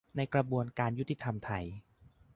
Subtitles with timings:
[0.15, 1.65] ในกระบวนการยุติธรรมไทย